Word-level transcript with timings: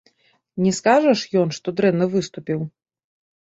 Не 0.67 0.71
скажа 0.77 1.13
ж 1.19 1.37
ён, 1.43 1.53
што 1.59 1.67
дрэнна 1.81 2.05
выступіў. 2.17 2.59